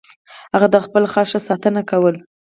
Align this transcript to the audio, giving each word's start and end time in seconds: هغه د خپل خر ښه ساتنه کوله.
هغه 0.53 0.67
د 0.73 0.75
خپل 0.85 1.03
خر 1.11 1.25
ښه 1.31 1.39
ساتنه 1.47 1.81
کوله. 1.89 2.19